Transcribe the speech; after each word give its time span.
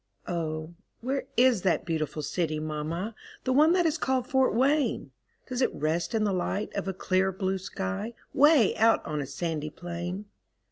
Oh, 0.27 0.73
where 1.01 1.25
is 1.37 1.61
that 1.61 1.85
beautiful 1.85 2.23
city, 2.23 2.59
mamma, 2.59 3.13
The 3.43 3.53
one 3.53 3.71
that 3.73 3.85
is 3.85 3.99
called 3.99 4.25
Fort 4.25 4.55
Wayne? 4.55 5.11
Does 5.45 5.61
it 5.61 5.69
rest 5.75 6.15
in 6.15 6.23
the 6.23 6.33
light 6.33 6.73
of 6.73 6.87
a 6.87 6.91
clear 6.95 7.31
blue 7.31 7.59
sky, 7.59 8.15
'Way 8.33 8.75
out 8.77 9.05
on 9.05 9.21
a 9.21 9.27
sandy 9.27 9.69
plain? 9.69 10.25